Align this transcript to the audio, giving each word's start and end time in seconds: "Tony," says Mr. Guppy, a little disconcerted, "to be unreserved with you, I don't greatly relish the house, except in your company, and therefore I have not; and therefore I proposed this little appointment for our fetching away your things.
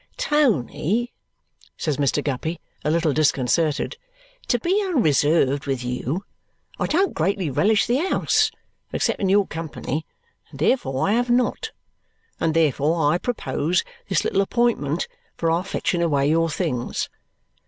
"Tony," 0.17 1.13
says 1.77 1.97
Mr. 1.97 2.23
Guppy, 2.23 2.59
a 2.83 2.89
little 2.89 3.13
disconcerted, 3.13 3.97
"to 4.47 4.57
be 4.57 4.83
unreserved 4.83 5.67
with 5.67 5.83
you, 5.83 6.25
I 6.79 6.87
don't 6.87 7.13
greatly 7.13 7.51
relish 7.51 7.85
the 7.85 7.97
house, 7.97 8.49
except 8.91 9.19
in 9.19 9.29
your 9.29 9.45
company, 9.45 10.07
and 10.49 10.57
therefore 10.59 11.07
I 11.07 11.11
have 11.11 11.29
not; 11.29 11.69
and 12.39 12.55
therefore 12.55 13.11
I 13.13 13.19
proposed 13.19 13.83
this 14.09 14.23
little 14.23 14.41
appointment 14.41 15.07
for 15.37 15.51
our 15.51 15.63
fetching 15.63 16.01
away 16.01 16.31
your 16.31 16.49
things. 16.49 17.07